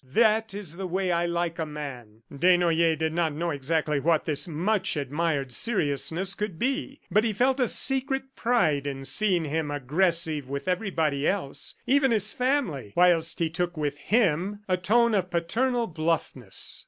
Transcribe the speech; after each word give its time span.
That 0.25 0.55
is 0.55 0.77
the 0.77 0.87
way 0.87 1.11
I 1.11 1.27
like 1.27 1.59
a 1.59 1.63
man." 1.67 2.23
Desnoyers 2.33 2.97
did 2.97 3.13
not 3.13 3.33
know 3.33 3.51
exactly 3.51 3.99
what 3.99 4.25
this 4.25 4.47
much 4.47 4.97
admired 4.97 5.51
seriousness 5.51 6.33
could 6.33 6.57
be, 6.57 6.99
but 7.11 7.23
he 7.23 7.33
felt 7.33 7.59
a 7.59 7.67
secret 7.67 8.35
pride 8.35 8.87
in 8.87 9.05
seeing 9.05 9.45
him 9.45 9.69
aggressive 9.69 10.49
with 10.49 10.67
everybody 10.67 11.27
else, 11.27 11.75
even 11.85 12.09
his 12.09 12.33
family, 12.33 12.93
whilst 12.95 13.37
he 13.37 13.51
took 13.51 13.77
with 13.77 13.99
him 13.99 14.61
a 14.67 14.75
tone 14.75 15.13
of 15.13 15.29
paternal 15.29 15.85
bluffness. 15.85 16.79